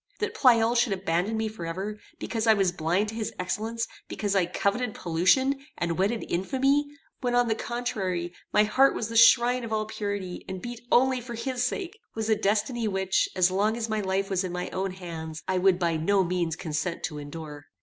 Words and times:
That 0.19 0.33
Pleyel 0.33 0.73
should 0.75 0.93
abandon 0.93 1.37
me 1.37 1.47
forever, 1.47 1.99
because 2.17 2.47
I 2.47 2.55
was 2.55 2.71
blind 2.71 3.09
to 3.09 3.13
his 3.13 3.31
excellence, 3.37 3.87
because 4.07 4.35
I 4.35 4.47
coveted 4.47 4.95
pollution, 4.95 5.63
and 5.77 5.95
wedded 5.99 6.25
infamy, 6.27 6.87
when, 7.19 7.35
on 7.35 7.47
the 7.47 7.53
contrary, 7.53 8.33
my 8.51 8.63
heart 8.63 8.95
was 8.95 9.09
the 9.09 9.15
shrine 9.15 9.63
of 9.63 9.71
all 9.71 9.85
purity, 9.85 10.43
and 10.49 10.59
beat 10.59 10.81
only 10.91 11.21
for 11.21 11.35
his 11.35 11.61
sake, 11.63 11.99
was 12.15 12.29
a 12.31 12.35
destiny 12.35 12.87
which, 12.87 13.29
as 13.35 13.51
long 13.51 13.77
as 13.77 13.89
my 13.89 14.01
life 14.01 14.27
was 14.31 14.43
in 14.43 14.51
my 14.51 14.71
own 14.71 14.89
hands, 14.93 15.43
I 15.47 15.59
would 15.59 15.77
by 15.77 15.97
no 15.97 16.23
means 16.23 16.55
consent 16.55 17.03
to 17.03 17.19
endure. 17.19 17.67